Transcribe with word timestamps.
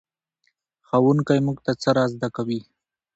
ښوونکی 0.87 1.39
موږ 1.45 1.57
ته 1.65 1.71
څه 1.81 1.89
را 1.97 2.05
زده 2.13 2.29
کوي؟ 2.35 2.61